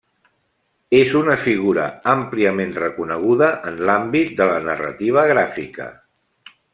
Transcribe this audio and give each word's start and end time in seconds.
És 0.99 1.11
una 1.19 1.35
figura 1.41 1.83
àmpliament 2.15 2.73
reconeguda 2.79 3.51
en 3.73 3.77
l'àmbit 3.89 4.35
de 4.43 4.51
la 4.55 4.59
narrativa 4.73 5.31
gràfica. 5.35 5.91